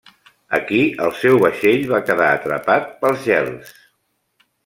Aquí 0.59 0.79
el 1.07 1.11
seu 1.17 1.37
vaixell 1.43 1.83
va 1.91 2.01
quedar 2.09 2.31
atrapat 2.37 2.89
pels 3.03 3.23
gels. 3.29 3.77